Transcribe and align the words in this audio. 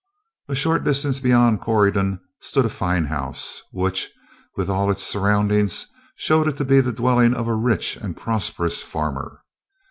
A 0.47 0.55
short 0.55 0.83
distance 0.83 1.19
beyond 1.19 1.61
Corydon 1.61 2.21
stood 2.39 2.65
a 2.65 2.69
fine 2.69 3.05
house, 3.05 3.61
which, 3.71 4.09
with 4.55 4.67
all 4.67 4.89
its 4.89 5.03
surroundings, 5.03 5.85
showed 6.15 6.47
it 6.47 6.57
to 6.57 6.65
be 6.65 6.81
the 6.81 6.91
dwelling 6.91 7.35
of 7.35 7.47
a 7.47 7.53
rich 7.53 7.97
and 7.97 8.17
prosperous 8.17 8.81
farmer. 8.81 9.43